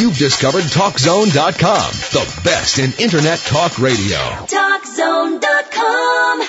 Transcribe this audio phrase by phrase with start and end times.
[0.00, 4.16] You've discovered TalkZone.com, the best in Internet talk radio.
[4.46, 6.40] TalkZone.com.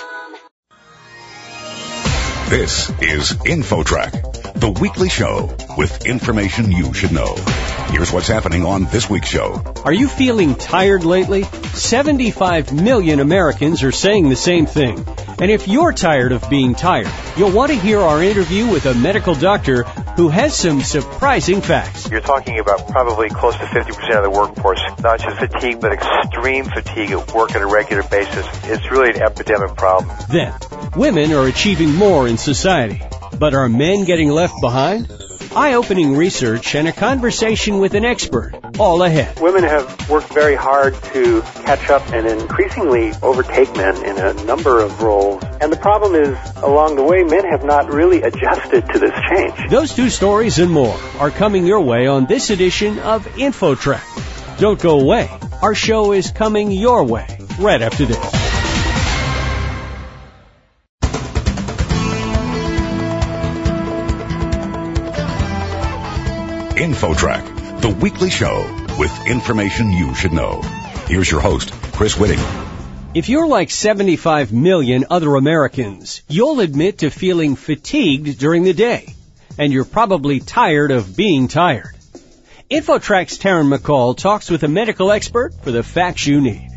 [2.49, 7.35] This is InfoTrak, the weekly show with information you should know.
[7.89, 9.61] Here's what's happening on this week's show.
[9.83, 11.43] Are you feeling tired lately?
[11.43, 15.05] 75 million Americans are saying the same thing.
[15.39, 18.95] And if you're tired of being tired, you'll want to hear our interview with a
[18.95, 19.85] medical doctor
[20.15, 22.09] who has some surprising facts.
[22.09, 26.65] You're talking about probably close to 50% of the workforce, not just fatigue, but extreme
[26.65, 28.45] fatigue at work on a regular basis.
[28.63, 30.15] It's really an epidemic problem.
[30.29, 30.53] Then,
[30.95, 33.01] women are achieving more in society.
[33.37, 35.11] But are men getting left behind?
[35.55, 39.39] Eye-opening research and a conversation with an expert all ahead.
[39.39, 44.79] Women have worked very hard to catch up and increasingly overtake men in a number
[44.81, 45.43] of roles.
[45.61, 49.69] And the problem is, along the way, men have not really adjusted to this change.
[49.69, 54.59] Those two stories and more are coming your way on this edition of InfoTrak.
[54.59, 55.29] Don't go away.
[55.61, 58.45] Our show is coming your way right after this.
[66.75, 68.63] InfoTrak, the weekly show
[68.97, 70.61] with information you should know.
[71.07, 72.39] Here's your host, Chris Whitting.
[73.13, 79.13] If you're like 75 million other Americans, you'll admit to feeling fatigued during the day.
[79.57, 81.95] And you're probably tired of being tired.
[82.69, 86.69] InfoTrak's Taryn McCall talks with a medical expert for the facts you need.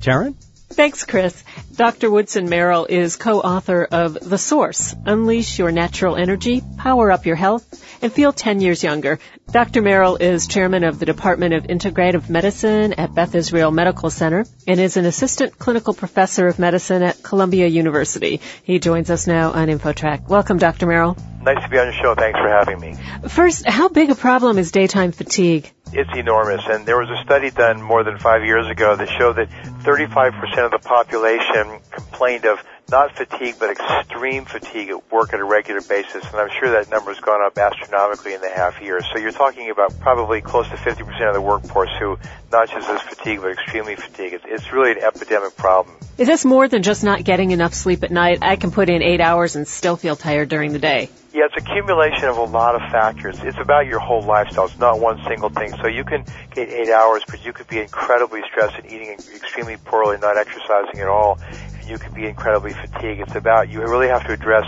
[0.00, 0.34] Taryn?
[0.68, 1.44] Thanks, Chris.
[1.74, 2.10] Dr.
[2.10, 7.64] Woodson Merrell is co-author of The Source, Unleash Your Natural Energy, Power Up Your Health,
[8.02, 9.18] and Feel 10 Years Younger.
[9.50, 9.80] Dr.
[9.80, 14.80] Merrell is chairman of the Department of Integrative Medicine at Beth Israel Medical Center and
[14.80, 18.40] is an assistant clinical professor of medicine at Columbia University.
[18.64, 20.28] He joins us now on InfoTrak.
[20.28, 20.86] Welcome, Dr.
[20.86, 21.16] Merrell.
[21.42, 22.14] Nice to be on your show.
[22.16, 22.96] Thanks for having me.
[23.28, 25.72] First, how big a problem is daytime fatigue?
[25.92, 29.36] It's enormous, and there was a study done more than five years ago that showed
[29.36, 29.48] that
[29.84, 32.58] 35% of the population complained of
[32.90, 36.90] not fatigue, but extreme fatigue at work at a regular basis, and I'm sure that
[36.90, 39.00] number has gone up astronomically in the half year.
[39.12, 42.18] So you're talking about probably close to 50% of the workforce who
[42.52, 44.34] not just is fatigued, but extremely fatigued.
[44.34, 45.96] It's, it's really an epidemic problem.
[46.16, 48.38] Is this more than just not getting enough sleep at night?
[48.40, 51.10] I can put in eight hours and still feel tired during the day.
[51.34, 53.38] Yeah, it's accumulation of a lot of factors.
[53.42, 54.64] It's about your whole lifestyle.
[54.64, 55.74] It's not one single thing.
[55.82, 56.24] So you can
[56.54, 61.00] get eight hours, but you could be incredibly stressed and eating extremely poorly, not exercising
[61.00, 61.38] at all.
[61.86, 63.20] You could be incredibly fatigued.
[63.20, 64.64] It's about, you really have to address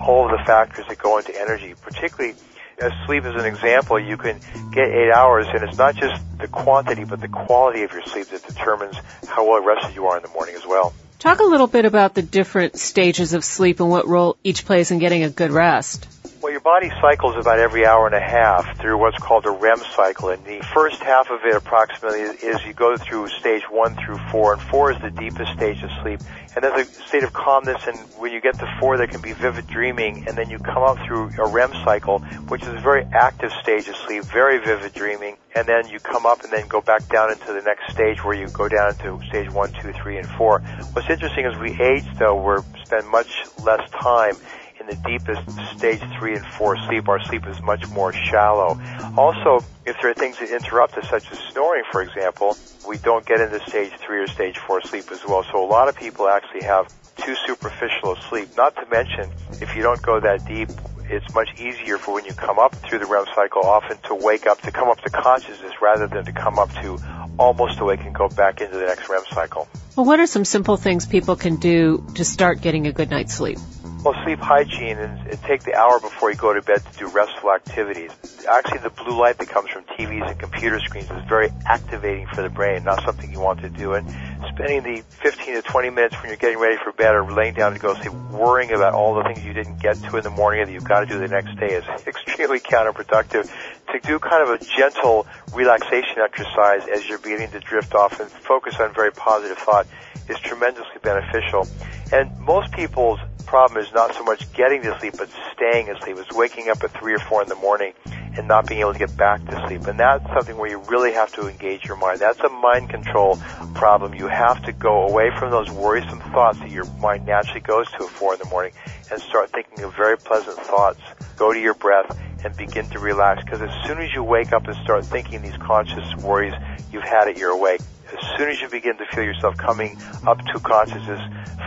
[0.00, 2.34] all of the factors that go into energy, particularly
[2.80, 4.40] as sleep as an example, you can
[4.72, 8.28] get eight hours, and it's not just the quantity, but the quality of your sleep
[8.28, 8.96] that determines
[9.28, 10.94] how well rested you are in the morning as well.
[11.18, 14.90] Talk a little bit about the different stages of sleep and what role each plays
[14.90, 16.08] in getting a good rest.
[16.42, 19.76] Well, your body cycles about every hour and a half through what's called a REM
[19.94, 24.16] cycle, and the first half of it approximately is you go through stage one through
[24.30, 26.18] four, and four is the deepest stage of sleep.
[26.56, 29.34] And there's a state of calmness, and when you get to four, there can be
[29.34, 33.04] vivid dreaming, and then you come up through a REM cycle, which is a very
[33.12, 36.80] active stage of sleep, very vivid dreaming, and then you come up and then go
[36.80, 40.16] back down into the next stage where you go down into stage one, two, three,
[40.16, 40.60] and four.
[40.94, 44.36] What's interesting is we age, though, we spend much less time
[44.80, 45.42] in the deepest
[45.76, 47.08] stage three and four sleep.
[47.08, 48.80] Our sleep is much more shallow.
[49.16, 52.56] Also, if there are things that interrupt us, such as snoring, for example,
[52.88, 55.44] we don't get into stage three or stage four sleep as well.
[55.44, 58.48] So a lot of people actually have too superficial a sleep.
[58.56, 59.30] Not to mention,
[59.60, 60.70] if you don't go that deep,
[61.10, 64.46] it's much easier for when you come up through the REM cycle often to wake
[64.46, 66.98] up, to come up to consciousness rather than to come up to
[67.38, 69.68] almost awake and go back into the next REM cycle.
[69.96, 73.34] Well, what are some simple things people can do to start getting a good night's
[73.34, 73.58] sleep?
[74.02, 77.08] Well, sleep hygiene and, and take the hour before you go to bed to do
[77.08, 78.10] restful activities.
[78.48, 82.40] Actually, the blue light that comes from TVs and computer screens is very activating for
[82.40, 83.92] the brain, not something you want to do.
[83.92, 84.08] And
[84.54, 87.74] spending the 15 to 20 minutes when you're getting ready for bed or laying down
[87.74, 90.64] to go sleep worrying about all the things you didn't get to in the morning
[90.64, 93.52] that you've got to do the next day is extremely counterproductive.
[93.92, 98.30] To do kind of a gentle relaxation exercise as you're beginning to drift off and
[98.30, 99.86] focus on very positive thought
[100.30, 101.66] is tremendously beneficial.
[102.12, 106.16] And most people's problem is not so much getting to sleep, but staying asleep.
[106.18, 107.92] It's waking up at three or four in the morning
[108.36, 109.86] and not being able to get back to sleep.
[109.86, 112.20] And that's something where you really have to engage your mind.
[112.20, 113.36] That's a mind control
[113.74, 114.14] problem.
[114.14, 118.04] You have to go away from those worrisome thoughts that your mind naturally goes to
[118.04, 118.72] at four in the morning
[119.10, 121.00] and start thinking of very pleasant thoughts.
[121.36, 123.44] Go to your breath and begin to relax.
[123.44, 126.54] Because as soon as you wake up and start thinking these conscious worries,
[126.92, 127.80] you've had it, you're awake.
[128.06, 129.96] As soon as you begin to feel yourself coming
[130.26, 131.20] up to consciousness,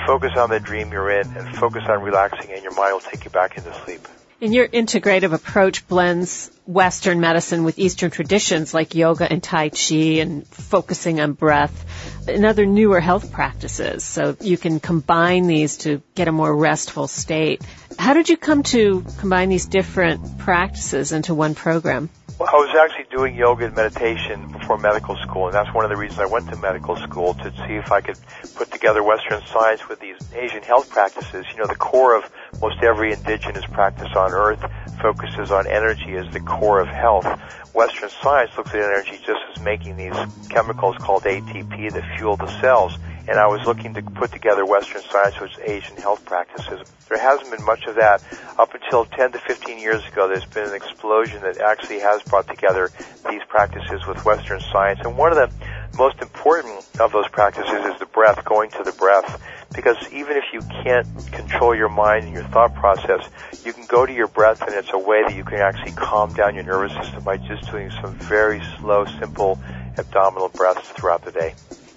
[0.05, 3.23] focus on the dream you're in and focus on relaxing and your mind will take
[3.23, 4.07] you back into sleep.
[4.41, 10.19] And your integrative approach blends Western medicine with Eastern traditions like yoga and Tai Chi
[10.19, 11.85] and focusing on breath
[12.27, 14.03] and other newer health practices.
[14.03, 17.61] So you can combine these to get a more restful state.
[17.97, 22.09] How did you come to combine these different practices into one program?
[22.39, 25.91] Well, I was actually doing yoga and meditation before medical school, and that's one of
[25.91, 28.17] the reasons I went to medical school to see if I could
[28.55, 31.45] put together Western science with these Asian health practices.
[31.51, 32.29] You know, the core of
[32.59, 34.65] most every indigenous practice on earth
[34.99, 37.25] focuses on energy as the core of health.
[37.73, 40.15] Western science looks at energy just as making these
[40.49, 42.97] chemicals called ATP that fuel the cells
[43.27, 46.81] and I was looking to put together Western science with Asian health practices.
[47.07, 48.23] There hasn't been much of that
[48.57, 50.27] up until 10 to 15 years ago.
[50.27, 52.89] There's been an explosion that actually has brought together
[53.29, 54.99] these practices with Western science.
[55.03, 55.51] And one of the
[55.97, 59.41] most important of those practices is the breath, going to the breath.
[59.73, 63.29] Because even if you can't control your mind and your thought process,
[63.63, 66.33] you can go to your breath and it's a way that you can actually calm
[66.33, 69.59] down your nervous system by just doing some very slow, simple
[69.97, 71.53] abdominal breaths throughout the day.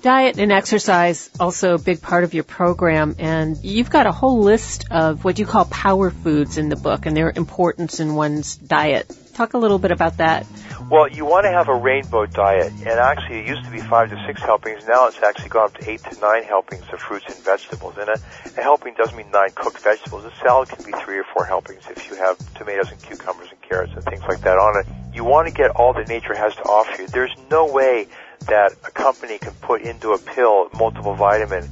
[0.06, 4.38] Diet and exercise also a big part of your program and you've got a whole
[4.38, 8.54] list of what you call power foods in the book and their importance in one's
[8.54, 9.10] diet.
[9.34, 10.46] Talk a little bit about that.
[10.88, 14.10] Well, you want to have a rainbow diet, and actually it used to be five
[14.10, 14.86] to six helpings.
[14.86, 17.96] Now it's actually gone up to eight to nine helpings of fruits and vegetables.
[17.98, 18.16] And a,
[18.56, 20.24] a helping doesn't mean nine cooked vegetables.
[20.24, 23.60] A salad can be three or four helpings if you have tomatoes and cucumbers and
[23.60, 24.86] carrots and things like that on it.
[25.12, 27.08] You want to get all that nature has to offer you.
[27.08, 28.06] There's no way
[28.40, 31.68] that a company can put into a pill multiple vitamin,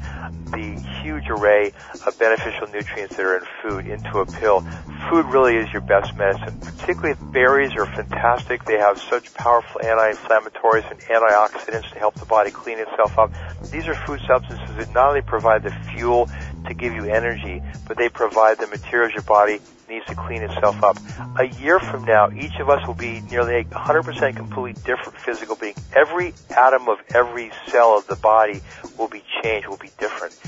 [0.50, 1.72] the huge array
[2.06, 4.60] of beneficial nutrients that are in food into a pill.
[5.10, 6.58] Food really is your best medicine.
[6.60, 8.64] Particularly berries are fantastic.
[8.64, 13.30] They have such powerful anti-inflammatories and antioxidants to help the body clean itself up.
[13.70, 16.28] These are food substances that not only provide the fuel
[16.66, 20.82] to give you energy, but they provide the materials your body needs to clean itself
[20.82, 20.98] up.
[21.38, 25.74] A year from now, each of us will be nearly 100% completely different physical being.
[25.94, 28.60] Every atom of every cell of the body
[28.98, 30.38] will be changed, will be different.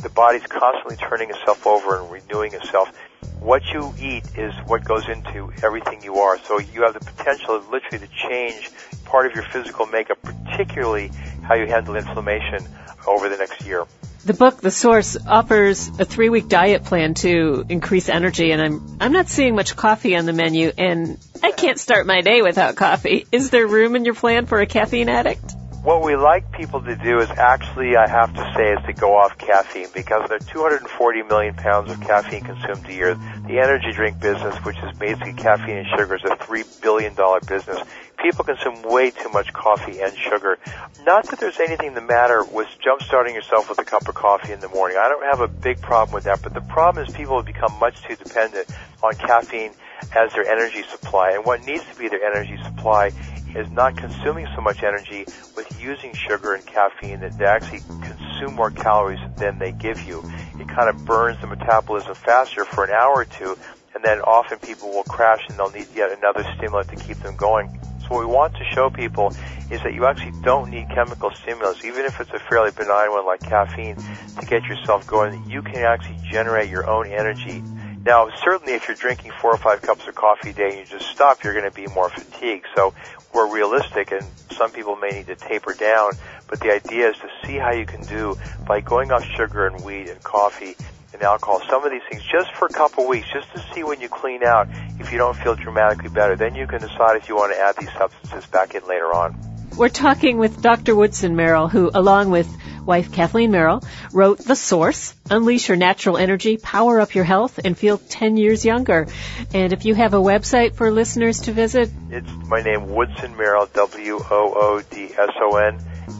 [0.00, 2.92] The body's constantly turning itself over and renewing itself.
[3.40, 6.38] What you eat is what goes into everything you are.
[6.38, 8.70] So you have the potential literally to change
[9.04, 11.10] part of your physical makeup, particularly
[11.42, 12.66] how you handle inflammation
[13.06, 13.86] over the next year.
[14.26, 18.96] The book, The Source, offers a three week diet plan to increase energy and I'm,
[19.00, 22.74] I'm not seeing much coffee on the menu and I can't start my day without
[22.74, 23.24] coffee.
[23.30, 25.52] Is there room in your plan for a caffeine addict?
[25.84, 29.16] What we like people to do is actually, I have to say, is to go
[29.16, 33.14] off caffeine because there are 240 million pounds of caffeine consumed a year.
[33.46, 37.38] The energy drink business, which is basically caffeine and sugar, is a three billion dollar
[37.46, 37.78] business
[38.26, 40.58] people consume way too much coffee and sugar.
[41.04, 44.52] Not that there's anything the matter with jump starting yourself with a cup of coffee
[44.52, 44.98] in the morning.
[44.98, 47.72] I don't have a big problem with that, but the problem is people have become
[47.78, 48.68] much too dependent
[49.00, 49.70] on caffeine
[50.16, 51.32] as their energy supply.
[51.34, 53.12] And what needs to be their energy supply
[53.54, 55.24] is not consuming so much energy
[55.54, 60.18] with using sugar and caffeine that they actually consume more calories than they give you.
[60.58, 63.56] It kind of burns the metabolism faster for an hour or two,
[63.94, 67.36] and then often people will crash and they'll need yet another stimulant to keep them
[67.36, 67.78] going.
[68.06, 69.34] So what we want to show people
[69.70, 73.26] is that you actually don't need chemical stimulus, even if it's a fairly benign one
[73.26, 75.48] like caffeine, to get yourself going.
[75.50, 77.62] You can actually generate your own energy.
[78.04, 80.98] Now, certainly if you're drinking four or five cups of coffee a day and you
[80.98, 82.66] just stop, you're going to be more fatigued.
[82.76, 82.94] So
[83.34, 86.12] we're realistic and some people may need to taper down,
[86.46, 89.84] but the idea is to see how you can do by going off sugar and
[89.84, 90.76] wheat and coffee
[91.22, 94.08] alcohol, some of these things just for a couple weeks, just to see when you
[94.08, 94.68] clean out
[94.98, 96.36] if you don't feel dramatically better.
[96.36, 99.38] Then you can decide if you want to add these substances back in later on.
[99.76, 100.94] We're talking with Dr.
[100.96, 102.48] Woodson Merrell, who, along with
[102.86, 107.76] wife Kathleen Merrell, wrote The Source, Unleash Your Natural Energy, Power Up Your Health, and
[107.76, 109.06] Feel 10 Years Younger.
[109.52, 113.70] And if you have a website for listeners to visit, it's my name, Woodson Merrell,
[113.72, 114.36] W-O-O-D-S-O-N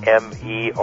[0.06, 0.74] M-E-R-R-E-L-L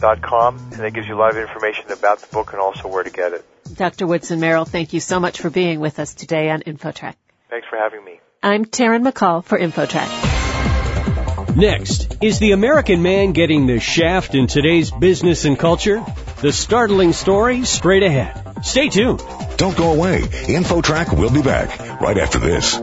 [0.00, 2.88] dot com, and it gives you a lot of information about the book and also
[2.88, 3.44] where to get it.
[3.74, 4.06] Dr.
[4.06, 7.14] Woodson Merrell, thank you so much for being with us today on InfoTrak.
[7.50, 8.20] Thanks for having me.
[8.42, 11.56] I'm Taryn McCall for InfoTrak.
[11.56, 16.04] Next, is the American man getting the shaft in today's business and culture?
[16.40, 18.64] The startling story straight ahead.
[18.64, 19.20] Stay tuned.
[19.56, 20.20] Don't go away.
[20.20, 22.78] InfoTrak will be back right after this.